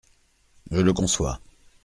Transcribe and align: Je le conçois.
Je 0.71 0.79
le 0.81 0.93
conçois. 0.93 1.39